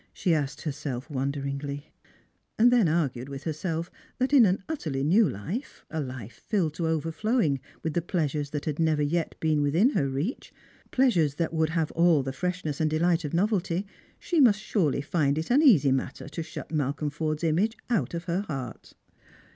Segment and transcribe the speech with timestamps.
[0.13, 1.91] "she asked herself, wonderingly;
[2.57, 6.87] and then argued with herself that in an utterly new life, a life filled to
[6.87, 10.51] overflowing with the pleasures that luid never yet been within her reach,
[10.89, 13.85] pleasures that would have all the freshness and delight of novelty,
[14.17, 18.23] she must surely fini it an easy matter to shut Malcolm Forde's image out of
[18.23, 18.93] her heart.